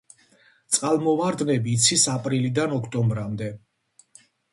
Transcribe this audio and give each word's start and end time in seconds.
წყალმოვარდნები 0.77 1.75
იცის 1.79 2.05
აპრილიდან 2.13 2.73
ოქტომბრამდე. 2.79 3.51